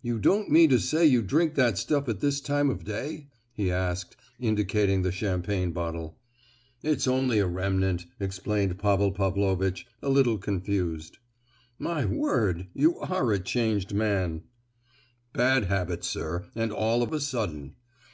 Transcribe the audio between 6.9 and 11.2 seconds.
only a remnant," explained Pavel Pavlovitch, a little confused.